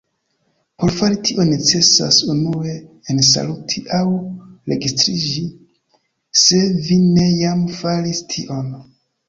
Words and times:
Por 0.77 0.91
fari 0.99 1.17
tion 1.27 1.51
necesas 1.55 2.17
unue 2.35 2.73
ensaluti 3.15 3.85
aŭ 3.99 4.09
registriĝi, 4.75 5.45
se 6.47 6.63
vi 6.89 7.01
ne 7.07 7.31
jam 7.45 7.65
faris 7.79 8.27
tion. 8.37 8.77